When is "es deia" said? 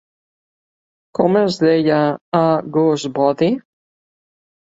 1.41-1.99